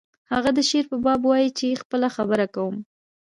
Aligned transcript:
هغه 0.33 0.49
د 0.57 0.59
شعر 0.69 0.85
په 0.91 0.97
باب 1.05 1.21
وایی 1.29 1.49
چې 1.59 1.79
خپله 1.81 2.07
خبره 2.15 2.45
کوم 2.55 2.75